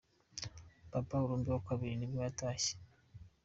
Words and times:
Papa 0.93 1.13
arumbe 1.21 1.49
wa 1.51 1.61
kabiri 1.67 1.93
nibwo 1.95 2.19
yatashye. 2.25 2.73